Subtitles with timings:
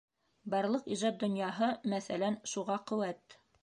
[0.53, 3.43] Барлыҡ ижад донъяһы, мәҫәлән, шуға ҡеүәт.